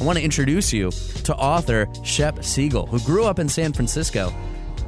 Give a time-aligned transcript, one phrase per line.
[0.00, 4.34] I want to introduce you to author Shep Siegel, who grew up in San Francisco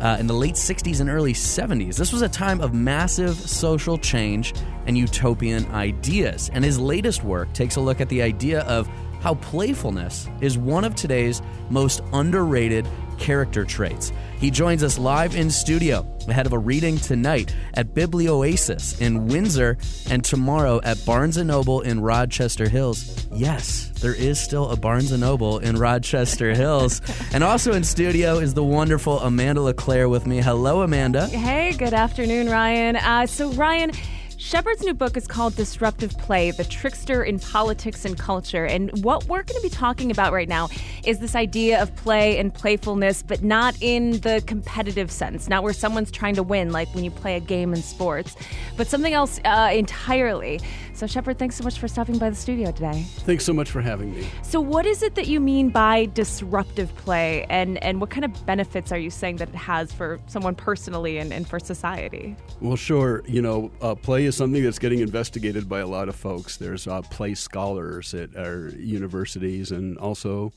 [0.01, 1.97] uh, in the late 60s and early 70s.
[1.97, 4.53] This was a time of massive social change
[4.87, 6.51] and utopian ideas.
[6.53, 8.89] And his latest work takes a look at the idea of
[9.21, 12.87] how playfulness is one of today's most underrated
[13.19, 14.13] character traits.
[14.39, 19.79] He joins us live in studio ahead of a reading tonight at Biblioasis in Windsor
[20.11, 23.27] and tomorrow at Barnes & Noble in Rochester Hills.
[23.33, 27.01] Yes, there is still a Barnes & Noble in Rochester Hills.
[27.33, 30.41] and also in studio is the wonderful Amanda LeClaire with me.
[30.41, 31.27] Hello, Amanda.
[31.29, 32.97] Hey, good afternoon, Ryan.
[32.97, 33.93] Uh, so, Ryan,
[34.39, 38.67] Shepherd's new book is called Disruptive Play The Trickster in Politics and Culture.
[38.67, 40.69] And what we're going to be talking about right now
[41.07, 45.73] is this idea of play and playfulness, but not in the competitive sense, not where
[45.73, 48.37] someone's trying to win, like when you play a game in sports,
[48.77, 50.61] but something else uh, entirely.
[50.93, 53.05] So, Shepherd, thanks so much for stopping by the studio today.
[53.19, 54.27] Thanks so much for having me.
[54.41, 58.47] So, what is it that you mean by disruptive play, and, and what kind of
[58.47, 62.35] benefits are you saying that it has for someone personally and, and for society?
[62.61, 63.23] Well, sure.
[63.27, 66.57] You know, uh, play is something that's getting investigated by a lot of folks.
[66.57, 70.53] There's uh, play scholars at our universities and also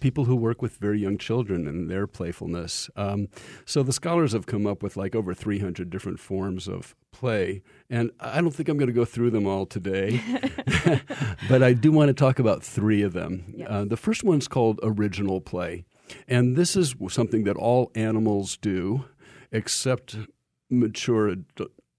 [0.00, 2.88] people who work with very young children and their playfulness.
[2.96, 3.28] Um,
[3.64, 7.62] so the scholars have come up with like over 300 different forms of play.
[7.90, 10.20] And I don't think I'm going to go through them all today,
[11.48, 13.54] but I do want to talk about three of them.
[13.56, 13.68] Yes.
[13.68, 15.84] Uh, the first one's called original play.
[16.26, 19.04] And this is something that all animals do,
[19.50, 20.16] except
[20.70, 21.34] mature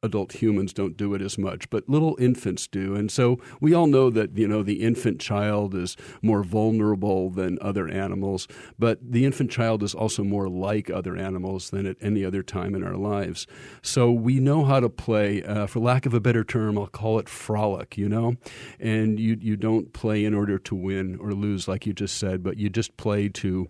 [0.02, 2.96] adult humans don't do it as much, but little infants do.
[2.96, 7.58] And so we all know that, you know, the infant child is more vulnerable than
[7.62, 12.24] other animals, but the infant child is also more like other animals than at any
[12.24, 13.46] other time in our lives.
[13.82, 17.20] So we know how to play, uh, for lack of a better term, I'll call
[17.20, 18.36] it frolic, you know?
[18.80, 22.42] And you, you don't play in order to win or lose, like you just said,
[22.42, 23.70] but you just play to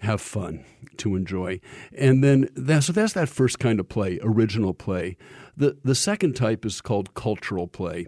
[0.00, 0.64] have fun,
[0.96, 1.60] to enjoy.
[1.96, 5.16] And then that, so that's that first kind of play, original play.
[5.56, 8.06] The the second type is called cultural play.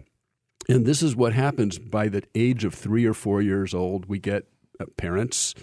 [0.67, 4.17] And this is what happens by the age of 3 or 4 years old, we
[4.17, 4.47] get
[4.79, 5.53] uh, parents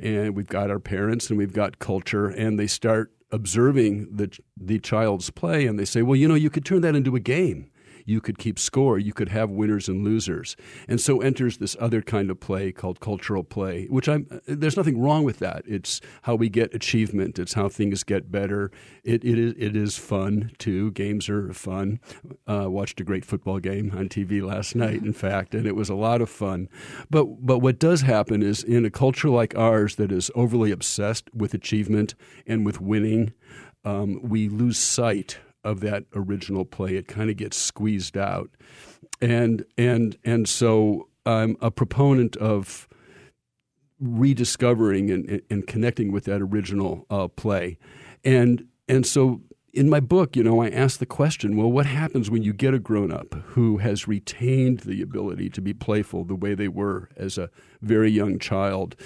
[0.00, 4.78] and we've got our parents and we've got culture and they start observing the the
[4.78, 7.70] child's play and they say, "Well, you know, you could turn that into a game."
[8.08, 10.56] You could keep score, you could have winners and losers.
[10.88, 14.98] And so enters this other kind of play called cultural play, which I'm, there's nothing
[14.98, 15.62] wrong with that.
[15.66, 18.70] It's how we get achievement, it's how things get better.
[19.04, 20.90] It, it, is, it is fun too.
[20.92, 22.00] Games are fun.
[22.46, 25.90] Uh, watched a great football game on TV last night, in fact, and it was
[25.90, 26.68] a lot of fun.
[27.10, 31.28] But, but what does happen is in a culture like ours that is overly obsessed
[31.34, 32.14] with achievement
[32.46, 33.34] and with winning,
[33.84, 36.96] um, we lose sight of that original play.
[36.96, 38.50] It kind of gets squeezed out,
[39.20, 42.88] and and and so I'm a proponent of
[44.00, 47.78] rediscovering and, and connecting with that original uh, play,
[48.24, 49.40] and and so
[49.78, 52.74] in my book, you know, I ask the question well, what happens when you get
[52.74, 57.08] a grown up who has retained the ability to be playful the way they were
[57.16, 57.48] as a
[57.80, 58.96] very young child?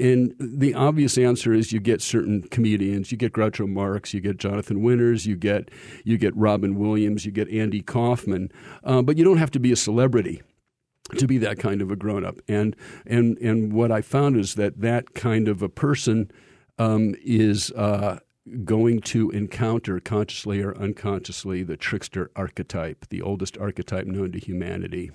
[0.00, 3.12] And the obvious answer is you get certain comedians.
[3.12, 5.70] You get Groucho Marx, you get Jonathan Winters, you get,
[6.02, 8.50] you get Robin Williams, you get Andy Kaufman,
[8.84, 10.40] uh, but you don't have to be a celebrity
[11.18, 12.36] to be that kind of a grown up.
[12.48, 16.30] And, and, and what I found is that that kind of a person
[16.78, 17.70] um, is.
[17.72, 18.20] Uh,
[18.64, 25.10] going to encounter consciously or unconsciously the trickster archetype, the oldest archetype known to humanity.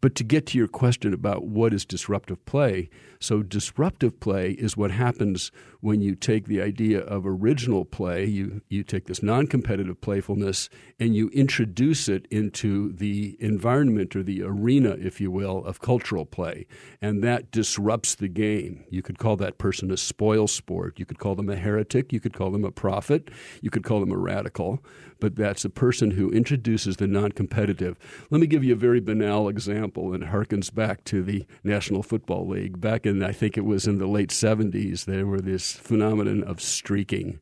[0.00, 2.90] But to get to your question about what is disruptive play,
[3.20, 8.60] so disruptive play is what happens when you take the idea of original play, you,
[8.68, 10.68] you take this non competitive playfulness,
[10.98, 16.26] and you introduce it into the environment or the arena, if you will, of cultural
[16.26, 16.66] play.
[17.00, 18.84] And that disrupts the game.
[18.90, 20.98] You could call that person a spoil sport.
[20.98, 22.12] You could call them a heretic.
[22.12, 23.30] You could call them a prophet.
[23.60, 24.82] You could call them a radical.
[25.20, 27.96] But that's a person who introduces the non competitive.
[28.30, 32.48] Let me give you a very banal example, and harkens back to the National Football
[32.48, 32.80] League.
[32.80, 36.60] Back in, I think it was in the late 70s, there were this phenomenon of
[36.60, 37.38] streaking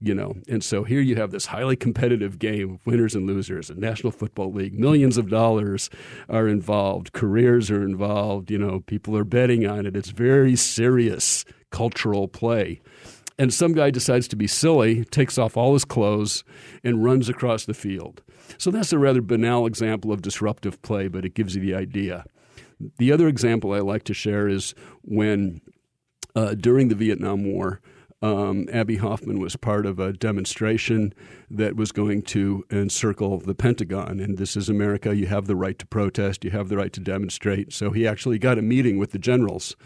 [0.00, 0.36] you know.
[0.48, 4.12] And so here you have this highly competitive game of winners and losers, a National
[4.12, 4.78] Football League.
[4.78, 5.90] Millions of dollars
[6.28, 9.96] are involved, careers are involved, you know, people are betting on it.
[9.96, 12.80] It's very serious cultural play.
[13.38, 16.42] And some guy decides to be silly, takes off all his clothes,
[16.82, 18.22] and runs across the field.
[18.58, 22.24] So that's a rather banal example of disruptive play, but it gives you the idea.
[22.98, 25.60] The other example I like to share is when
[26.34, 27.80] uh, during the Vietnam War,
[28.20, 31.14] um, Abbie Hoffman was part of a demonstration
[31.50, 34.18] that was going to encircle the Pentagon.
[34.18, 35.14] And this is America.
[35.14, 37.72] You have the right to protest, you have the right to demonstrate.
[37.72, 39.76] So he actually got a meeting with the generals.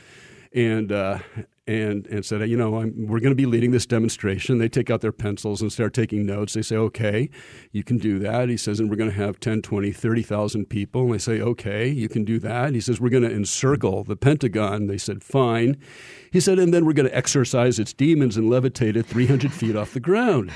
[0.55, 1.19] And uh,
[1.67, 4.59] and and said, you know, I'm, we're going to be leading this demonstration.
[4.59, 6.55] They take out their pencils and start taking notes.
[6.55, 7.31] They say, okay,
[7.71, 8.49] you can do that.
[8.49, 11.03] He says, and we're going to have 10, 20, 30,000 people.
[11.03, 12.75] And they say, okay, you can do that.
[12.75, 14.89] He says, we're going to encircle the Pentagon.
[14.89, 15.77] They said, fine.
[16.33, 19.77] He said, and then we're going to exorcise its demons and levitate it 300 feet
[19.77, 20.51] off the ground.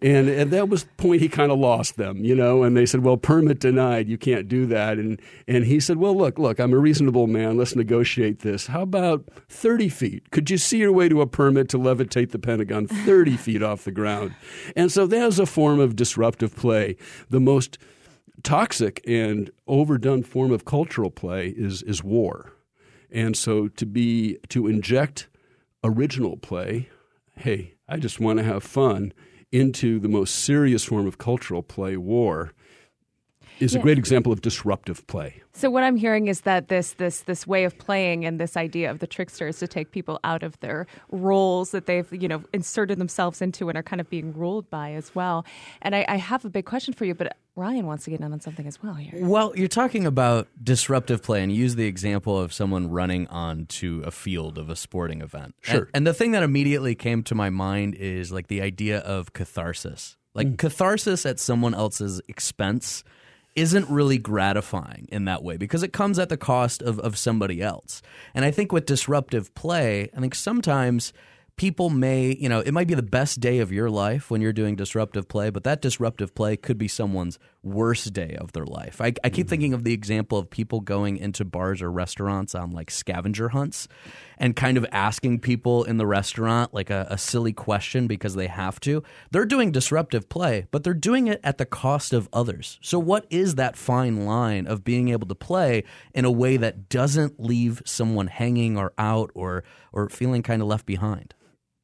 [0.00, 2.86] And at that was the point he kind of lost them, you know, and they
[2.86, 4.08] said, well, permit denied.
[4.08, 4.98] You can't do that.
[4.98, 7.56] And, and he said, well, look, look, I'm a reasonable man.
[7.56, 8.66] Let's negotiate this.
[8.66, 10.30] How about 30 feet?
[10.30, 13.84] Could you see your way to a permit to levitate the Pentagon 30 feet off
[13.84, 14.34] the ground?
[14.76, 16.96] And so that was a form of disruptive play.
[17.30, 17.78] The most
[18.42, 22.52] toxic and overdone form of cultural play is, is war.
[23.10, 25.28] And so to be to inject
[25.84, 26.88] original play,
[27.36, 29.12] hey, I just want to have fun
[29.50, 32.52] into the most serious form of cultural play, war,
[33.62, 33.78] is yeah.
[33.78, 35.42] a great example of disruptive play.
[35.52, 38.90] So what I'm hearing is that this this this way of playing and this idea
[38.90, 42.42] of the trickster is to take people out of their roles that they've you know
[42.52, 45.44] inserted themselves into and are kind of being ruled by as well.
[45.82, 48.32] And I, I have a big question for you, but Ryan wants to get in
[48.32, 49.12] on something as well here.
[49.14, 54.02] Well, you're talking about disruptive play, and you use the example of someone running onto
[54.06, 55.54] a field of a sporting event.
[55.60, 55.80] Sure.
[55.80, 59.34] And, and the thing that immediately came to my mind is like the idea of
[59.34, 60.58] catharsis, like mm.
[60.58, 63.04] catharsis at someone else's expense
[63.54, 67.60] isn't really gratifying in that way because it comes at the cost of, of somebody
[67.62, 68.02] else.
[68.34, 71.12] And I think with disruptive play, I think sometimes
[71.56, 74.52] people may, you know, it might be the best day of your life when you're
[74.52, 79.00] doing disruptive play, but that disruptive play could be someone's worst day of their life.
[79.00, 79.50] I, I keep mm-hmm.
[79.50, 83.88] thinking of the example of people going into bars or restaurants on like scavenger hunts
[84.38, 88.48] and kind of asking people in the restaurant like a, a silly question because they
[88.48, 89.02] have to.
[89.30, 92.78] They're doing disruptive play, but they're doing it at the cost of others.
[92.82, 95.84] So, what is that fine line of being able to play
[96.14, 99.62] in a way that doesn't leave someone hanging or out or,
[99.92, 101.34] or feeling kind of left behind?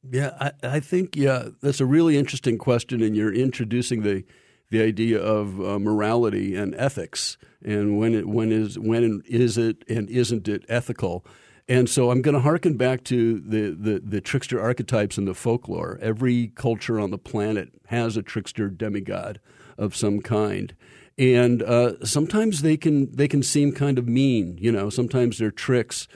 [0.09, 4.23] Yeah, I, I think yeah, that's a really interesting question, and you're introducing the
[4.69, 9.83] the idea of uh, morality and ethics, and when it when is when is it
[9.89, 11.25] and isn't it ethical?
[11.67, 15.35] And so I'm going to harken back to the, the, the trickster archetypes in the
[15.35, 15.99] folklore.
[16.01, 19.39] Every culture on the planet has a trickster demigod
[19.77, 20.73] of some kind
[21.19, 24.57] and uh, sometimes they can they can seem kind of mean.
[24.59, 26.07] You know, sometimes their tricks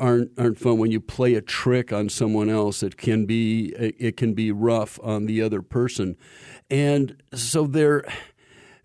[0.00, 0.78] aren't aren't fun.
[0.78, 4.98] When you play a trick on someone else, it can be it can be rough
[5.02, 6.16] on the other person,
[6.70, 8.04] and so they're.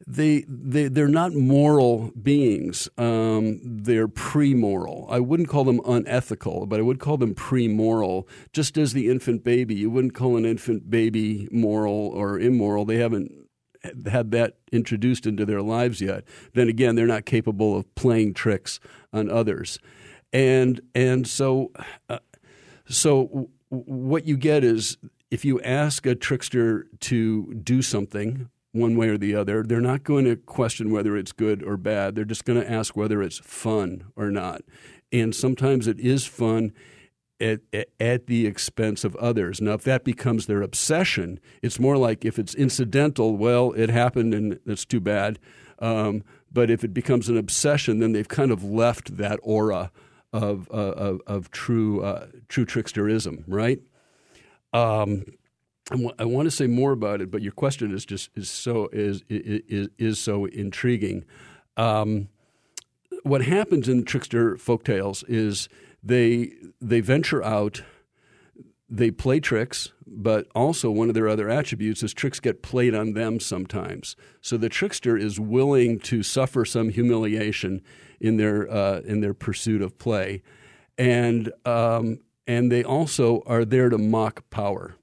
[0.07, 2.87] They, they, they're not moral beings.
[2.95, 5.07] Um, they're pre moral.
[5.09, 8.27] I wouldn't call them unethical, but I would call them pre moral.
[8.53, 12.85] Just as the infant baby, you wouldn't call an infant baby moral or immoral.
[12.85, 13.31] They haven't
[14.05, 16.23] had that introduced into their lives yet.
[16.53, 18.79] Then again, they're not capable of playing tricks
[19.11, 19.79] on others
[20.35, 21.71] and and so
[22.09, 22.19] uh,
[22.87, 24.97] so what you get is
[25.31, 30.03] if you ask a trickster to do something one way or the other, they're not
[30.03, 32.15] going to question whether it's good or bad.
[32.15, 34.61] They're just going to ask whether it's fun or not.
[35.11, 36.73] And sometimes it is fun
[37.39, 37.61] at,
[37.99, 39.61] at the expense of others.
[39.61, 44.33] Now, if that becomes their obsession, it's more like if it's incidental, well, it happened
[44.33, 45.39] and it's too bad.
[45.79, 49.91] Um, but if it becomes an obsession, then they've kind of left that aura
[50.43, 53.79] of, uh, of, of, true, uh, true tricksterism, right?
[54.73, 55.25] Um,
[55.91, 59.23] I want to say more about it, but your question is just is so is
[59.29, 61.25] is is so intriguing.
[61.77, 62.29] Um,
[63.21, 65.69] what happens in trickster folktales is
[66.01, 67.83] they they venture out,
[68.89, 73.13] they play tricks, but also one of their other attributes is tricks get played on
[73.13, 74.15] them sometimes.
[74.41, 77.83] So the trickster is willing to suffer some humiliation
[78.19, 80.41] in their uh, in their pursuit of play,
[80.97, 84.95] and um, and they also are there to mock power.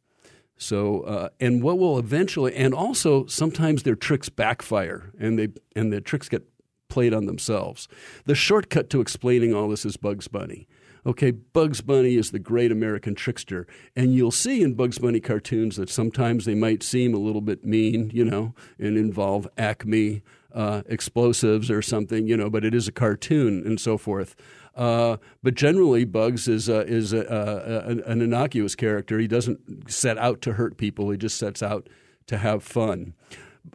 [0.56, 5.92] So uh, and what will eventually and also sometimes their tricks backfire and they and
[5.92, 6.48] the tricks get
[6.88, 7.88] played on themselves.
[8.26, 10.68] The shortcut to explaining all this is Bugs Bunny.
[11.04, 13.66] Okay, Bugs Bunny is the great American trickster.
[13.96, 17.64] And you'll see in Bugs Bunny cartoons that sometimes they might seem a little bit
[17.64, 20.22] mean, you know, and involve Acme
[20.54, 24.34] uh, explosives or something, you know, but it is a cartoon and so forth.
[24.74, 29.18] Uh, but generally, Bugs is uh, is a, a, an innocuous character.
[29.18, 31.10] He doesn't set out to hurt people.
[31.10, 31.88] He just sets out
[32.26, 33.14] to have fun.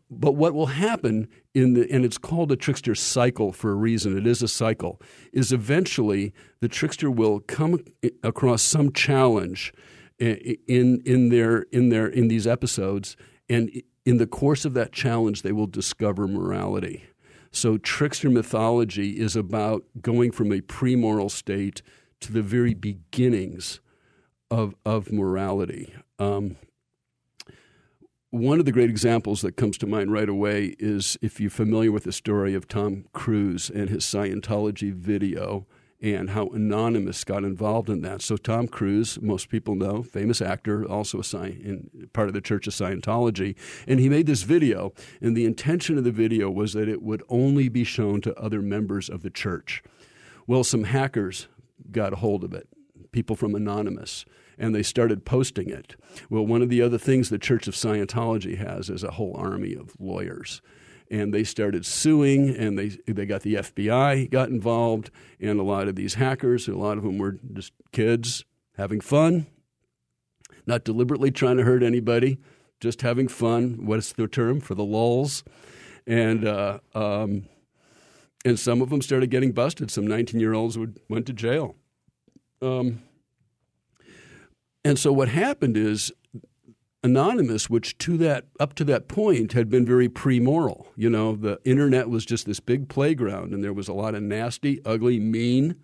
[0.10, 4.18] But what will happen in the and it's called a trickster cycle for a reason.
[4.18, 5.00] It is a cycle.
[5.34, 7.84] Is eventually the trickster will come
[8.24, 9.74] across some challenge
[10.20, 13.16] in in their in their in these episodes,
[13.50, 13.72] and
[14.08, 17.04] in the course of that challenge, they will discover morality.
[17.52, 21.82] So, trickster mythology is about going from a pre-moral state
[22.22, 23.82] to the very beginnings
[24.50, 25.94] of of morality.
[26.20, 26.56] Um,
[28.30, 31.92] one of the great examples that comes to mind right away is if you're familiar
[31.92, 35.68] with the story of Tom Cruise and his Scientology video
[36.02, 38.22] and how Anonymous got involved in that.
[38.22, 41.80] So Tom Cruise, most people know, famous actor, also a sci-
[42.14, 43.56] part of the Church of Scientology,
[43.88, 47.24] and he made this video, and the intention of the video was that it would
[47.30, 49.84] only be shown to other members of the church.
[50.46, 51.48] Well, some hackers
[51.92, 52.68] got a hold of it,
[53.12, 54.24] people from Anonymous,
[54.58, 55.96] and they started posting it.
[56.30, 59.74] Well, one of the other things the Church of Scientology has is a whole army
[59.74, 60.62] of lawyers
[61.10, 65.88] and they started suing and they they got the FBI got involved and a lot
[65.88, 68.46] of these hackers a lot of them were just kids
[68.78, 69.48] having fun
[70.66, 72.38] not deliberately trying to hurt anybody
[72.80, 75.44] just having fun what's the term for the lulz
[76.06, 77.44] and uh, um,
[78.48, 79.92] and some of them started getting busted.
[79.92, 81.76] Some 19 year olds would, went to jail.
[82.62, 83.04] Um,
[84.86, 86.14] and so what happened is
[87.08, 90.88] Anonymous, which to that up to that point had been very pre-moral.
[90.98, 94.24] You know, the internet was just this big playground, and there was a lot of
[94.24, 95.78] nasty, ugly, mean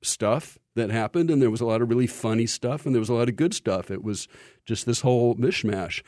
[0.00, 3.10] stuff that happened, and there was a lot of really funny stuff, and there was
[3.10, 3.90] a lot of good stuff.
[3.90, 4.26] It was
[4.64, 6.02] just this whole mishmash.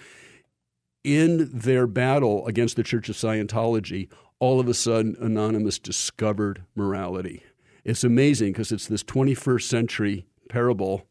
[1.05, 7.43] In their battle against the Church of Scientology, all of a sudden, Anonymous discovered morality.
[7.85, 11.07] It's amazing because it's this 21st century parable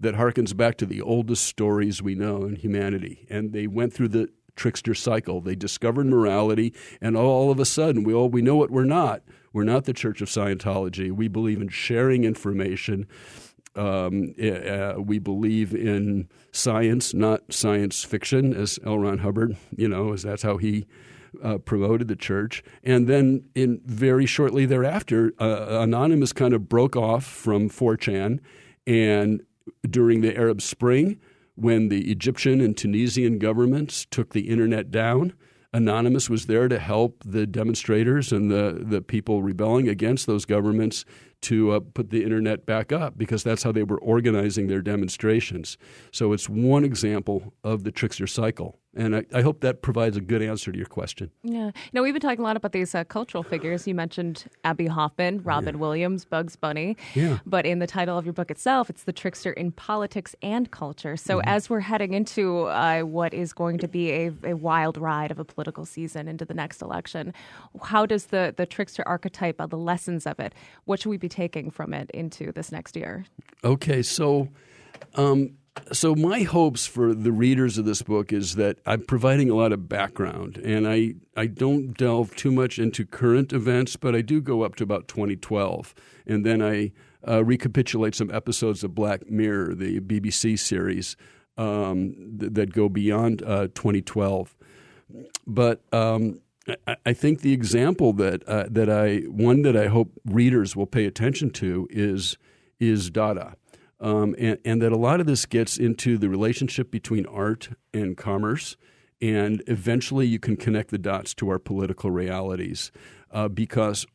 [0.00, 3.26] that harkens back to the oldest stories we know in humanity.
[3.30, 5.40] And they went through the trickster cycle.
[5.40, 9.22] They discovered morality, and all of a sudden, we all we know what we're not.
[9.52, 11.12] We're not the Church of Scientology.
[11.12, 13.06] We believe in sharing information.
[13.76, 18.98] Um, uh, we believe in science, not science fiction, as L.
[18.98, 20.86] Ron Hubbard, you know, as that's how he
[21.42, 22.62] uh, promoted the church.
[22.84, 28.38] And then, in very shortly thereafter, uh, Anonymous kind of broke off from 4chan
[28.86, 29.42] and
[29.88, 31.18] during the Arab Spring
[31.56, 35.34] when the Egyptian and Tunisian governments took the internet down.
[35.72, 41.04] Anonymous was there to help the demonstrators and the, the people rebelling against those governments
[41.44, 45.76] to uh, put the internet back up because that's how they were organizing their demonstrations.
[46.10, 48.78] So it's one example of the trickster cycle.
[48.96, 51.30] And I, I, hope that provides a good answer to your question.
[51.42, 51.72] Yeah.
[51.92, 53.88] Now, we've been talking a lot about these uh, cultural figures.
[53.88, 55.80] You mentioned Abbie Hoffman, Robin yeah.
[55.80, 56.96] Williams, Bugs Bunny.
[57.14, 57.38] Yeah.
[57.44, 61.16] But in the title of your book itself, it's The Trickster in Politics and Culture.
[61.16, 61.48] So, mm-hmm.
[61.48, 65.38] as we're heading into uh, what is going to be a, a, wild ride of
[65.40, 67.34] a political season into the next election,
[67.82, 71.28] how does the, the trickster archetype, uh, the lessons of it, what should we be
[71.34, 73.24] taking from it into this next year?
[73.64, 74.02] Okay.
[74.02, 74.48] So,
[75.16, 75.56] um,
[75.92, 79.72] so my hopes for the readers of this book is that I'm providing a lot
[79.72, 84.40] of background, and I I don't delve too much into current events, but I do
[84.40, 85.94] go up to about 2012,
[86.26, 86.92] and then I
[87.26, 91.16] uh, recapitulate some episodes of Black Mirror, the BBC series
[91.58, 94.56] um, th- that go beyond uh, 2012.
[95.46, 96.40] But um,
[97.04, 101.04] I, think the example that uh, that I one that I hope readers will pay
[101.04, 102.38] attention to is
[102.80, 103.56] is Dada
[104.00, 108.16] um, and, and, that a lot of this gets into the relationship between art and
[108.16, 108.76] commerce.
[109.20, 112.92] And eventually, you can connect the dots to our political realities,
[113.30, 114.06] uh, because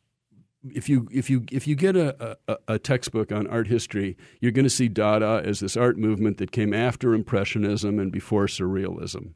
[0.62, 4.52] if you if you if you get a, a, a textbook on art history, you're
[4.52, 9.34] going to see Dada as this art movement that came after Impressionism and before Surrealism.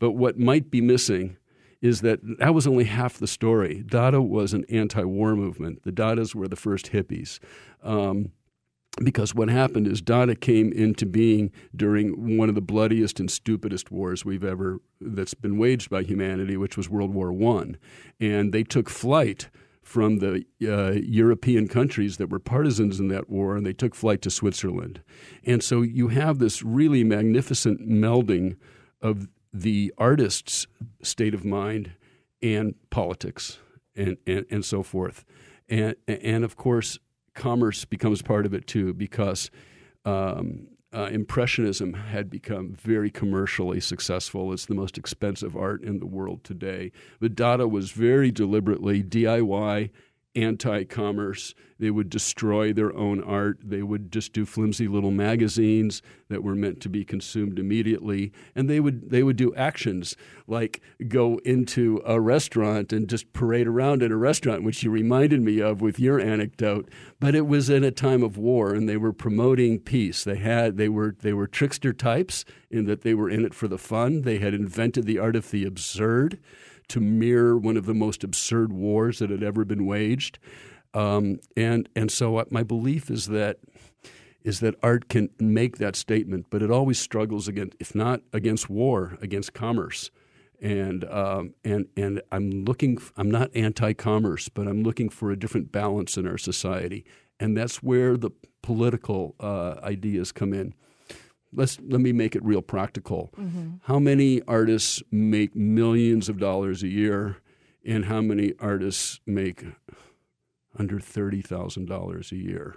[0.00, 1.36] But what might be missing
[1.82, 3.82] is that that was only half the story.
[3.84, 5.82] Dada was an anti-war movement.
[5.82, 7.40] The Dadas were the first hippies.
[7.82, 8.30] Um,
[9.02, 13.90] because what happened is Dada came into being during one of the bloodiest and stupidest
[13.90, 17.78] wars we've ever that's been waged by humanity, which was World War One,
[18.20, 19.48] and they took flight
[19.82, 24.20] from the uh, European countries that were partisans in that war, and they took flight
[24.22, 25.00] to Switzerland,
[25.42, 28.56] and so you have this really magnificent melding
[29.00, 30.66] of the artist's
[31.02, 31.92] state of mind
[32.42, 33.58] and politics
[33.94, 35.24] and, and, and so forth.
[35.68, 36.98] And, and of course,
[37.34, 39.50] commerce becomes part of it too because
[40.04, 44.52] um, uh, Impressionism had become very commercially successful.
[44.52, 46.92] It's the most expensive art in the world today.
[47.20, 49.90] But Dada was very deliberately DIY
[50.34, 51.54] anti commerce.
[51.78, 53.58] They would destroy their own art.
[53.62, 58.32] They would just do flimsy little magazines that were meant to be consumed immediately.
[58.54, 63.66] And they would, they would do actions like go into a restaurant and just parade
[63.66, 66.88] around in a restaurant, which you reminded me of with your anecdote.
[67.18, 70.22] But it was in a time of war and they were promoting peace.
[70.22, 73.66] They, had, they, were, they were trickster types in that they were in it for
[73.66, 74.22] the fun.
[74.22, 76.38] They had invented the art of the absurd
[76.92, 80.38] to mirror one of the most absurd wars that had ever been waged.
[80.94, 83.58] Um, and and so my belief is that
[84.44, 88.68] is that art can make that statement, but it always struggles against, if not against
[88.68, 90.10] war, against commerce.
[90.60, 92.98] And um, and and I'm looking.
[93.16, 97.04] I'm not anti-commerce, but I'm looking for a different balance in our society,
[97.40, 98.30] and that's where the
[98.62, 100.74] political uh, ideas come in
[101.52, 103.30] let's let me make it real practical.
[103.38, 103.70] Mm-hmm.
[103.84, 107.36] How many artists make millions of dollars a year,
[107.84, 109.64] and how many artists make
[110.78, 112.76] under thirty thousand dollars a year?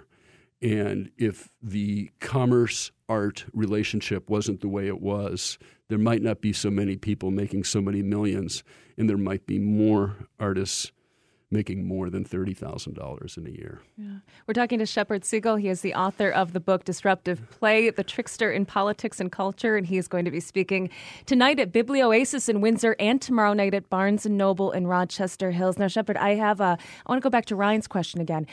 [0.62, 6.52] And if the commerce art relationship wasn't the way it was, there might not be
[6.52, 8.64] so many people making so many millions,
[8.96, 10.92] and there might be more artists
[11.50, 13.80] making more than $30,000 in a year.
[13.96, 14.18] Yeah.
[14.46, 15.56] We're talking to Shepherd Siegel.
[15.56, 19.76] He is the author of the book Disruptive Play, The Trickster in Politics and Culture,
[19.76, 20.90] and he is going to be speaking
[21.24, 25.78] tonight at Biblioasis in Windsor and tomorrow night at Barnes & Noble in Rochester Hills.
[25.78, 26.76] Now, Shepherd, I have a
[27.06, 28.46] I want to go back to Ryan's question again.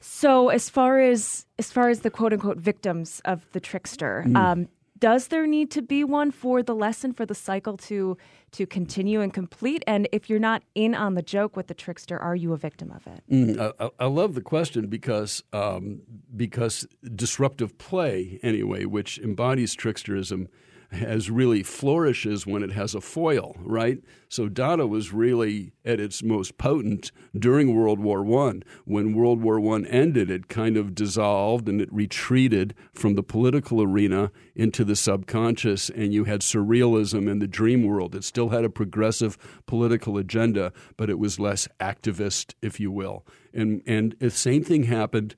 [0.00, 4.36] So, as far as as far as the quote unquote victims of the trickster, mm.
[4.36, 8.16] um, does there need to be one for the lesson for the cycle to
[8.52, 9.84] to continue and complete?
[9.86, 12.90] And if you're not in on the joke with the trickster are you a victim
[12.90, 13.22] of it?
[13.30, 16.00] Mm, I, I, love the question because um,
[16.36, 20.48] because disruptive play anyway which embodies tricksterism
[20.90, 23.98] has really flourishes when it has a foil, right?
[24.30, 28.62] So Dada was really at its most potent during World War One.
[28.84, 33.82] When World War One ended, it kind of dissolved and it retreated from the political
[33.82, 38.14] arena into the subconscious, and you had surrealism and the dream world.
[38.14, 43.26] It still had a progressive political agenda, but it was less activist, if you will.
[43.52, 45.34] And and the same thing happened,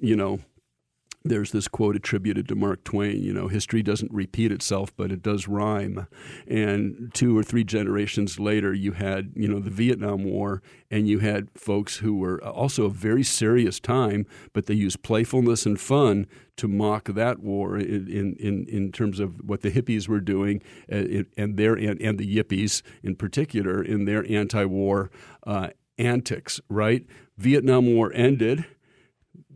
[0.00, 0.40] you know,
[1.22, 5.22] there's this quote attributed to Mark Twain, you know, history doesn't repeat itself, but it
[5.22, 6.06] does rhyme.
[6.46, 11.18] And two or three generations later, you had, you know, the Vietnam War, and you
[11.18, 16.26] had folks who were also a very serious time, but they used playfulness and fun
[16.56, 21.24] to mock that war in, in, in terms of what the hippies were doing uh,
[21.36, 25.10] and their and, and the yippies in particular in their anti-war
[25.46, 26.60] uh, antics.
[26.68, 27.06] Right,
[27.36, 28.64] Vietnam War ended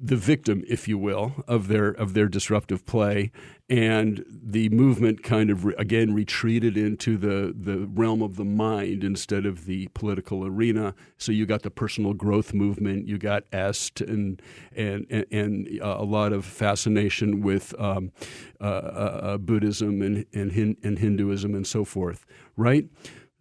[0.04, 3.32] the victim, if you will, of their of their disruptive play,
[3.70, 9.02] and the movement kind of re, again retreated into the the realm of the mind
[9.02, 10.94] instead of the political arena.
[11.16, 14.42] So you got the personal growth movement, you got Est, and
[14.76, 18.12] and and, and uh, a lot of fascination with um,
[18.60, 22.26] uh, uh, uh Buddhism and and, and Hinduism and so forth,
[22.58, 22.86] right?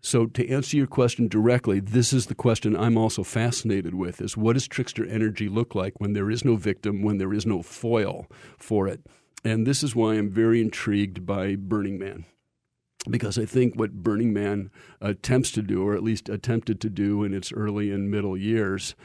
[0.06, 4.36] So to answer your question directly, this is the question I'm also fascinated with is
[4.36, 7.62] what does trickster energy look like when there is no victim, when there is no
[7.62, 9.00] foil for it?
[9.46, 12.26] And this is why I'm very intrigued by Burning Man.
[13.10, 17.24] Because I think what Burning Man attempts to do, or at least attempted to do
[17.24, 18.96] in its early and middle years,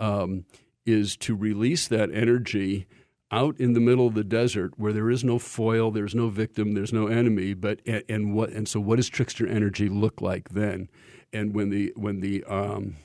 [0.00, 0.44] um,
[0.84, 2.88] is to release that energy
[3.30, 6.74] out in the middle of the desert where there is no foil, there's no victim,
[6.74, 7.54] there's no enemy.
[7.54, 10.88] But and, and what and so what does trickster energy look like then?
[11.32, 12.96] And when the when the um,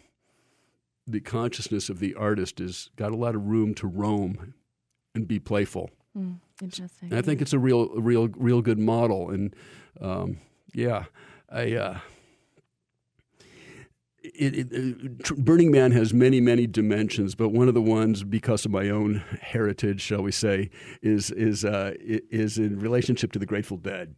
[1.06, 4.54] the consciousness of the artist is got a lot of room to roam
[5.14, 5.90] and be playful.
[6.18, 7.10] Mm, interesting.
[7.10, 9.30] And I think it's a real, real, real good model.
[9.30, 9.56] And
[10.00, 10.38] um,
[10.74, 11.06] yeah,
[11.50, 11.74] I.
[11.74, 12.00] Uh,
[14.24, 18.66] it, it, uh, Burning Man has many, many dimensions, but one of the ones, because
[18.66, 20.70] of my own heritage, shall we say,
[21.02, 24.16] is is uh, is in relationship to the Grateful Dead,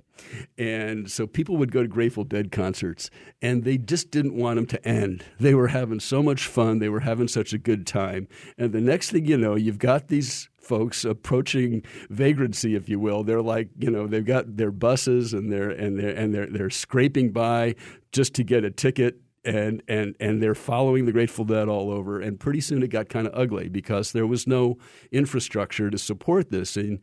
[0.58, 3.10] and so people would go to Grateful Dead concerts,
[3.42, 5.26] and they just didn't want them to end.
[5.40, 8.82] They were having so much fun, they were having such a good time, and the
[8.82, 13.24] next thing you know, you've got these folks approaching vagrancy, if you will.
[13.24, 16.70] They're like, you know, they've got their buses and they're and they're and they're they're
[16.70, 17.76] scraping by
[18.12, 22.20] just to get a ticket and and and they're following the Grateful Dead all over.
[22.20, 24.78] And pretty soon it got kind of ugly because there was no
[25.12, 26.76] infrastructure to support this.
[26.76, 27.00] And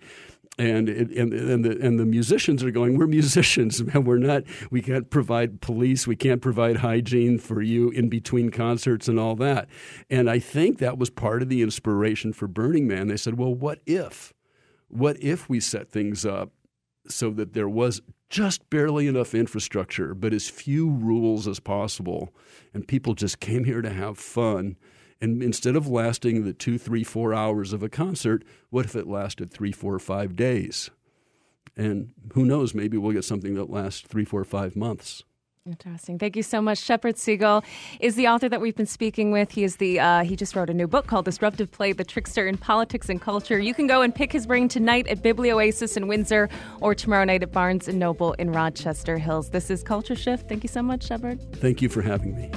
[0.59, 2.99] and it, and and the and the musicians are going.
[2.99, 4.45] We're musicians, and we're not.
[4.71, 6.07] We can't provide police.
[6.07, 9.69] We can't provide hygiene for you in between concerts and all that.
[10.11, 13.09] And I think that was part of the inspiration for Burning Man.
[13.09, 14.35] They said, well, what if?
[14.89, 16.51] What if we set things up
[17.09, 22.35] so that there was just barely enough infrastructure, but as few rules as possible.
[22.73, 24.77] And people just came here to have fun
[25.23, 29.07] And instead of lasting the two, three, four hours of a concert, what if it
[29.07, 30.91] lasted three, four, five days?
[31.77, 35.23] And who knows, maybe we'll get something that lasts three, four, five months.
[35.65, 36.19] Interesting.
[36.19, 36.79] Thank you so much.
[36.79, 37.63] Shepherd Siegel
[38.01, 39.53] is the author that we've been speaking with.
[39.53, 42.49] He is the uh, he just wrote a new book called Disruptive Play: The Trickster
[42.49, 43.61] in Politics and Culture.
[43.61, 46.49] You can go and pick his brain tonight at Biblioasis in Windsor
[46.81, 49.51] or tomorrow night at Barnes and Noble in Rochester Hills.
[49.51, 50.49] This is Culture Shift.
[50.49, 51.41] Thank you so much, Shepherd.
[51.61, 52.51] Thank you for having me.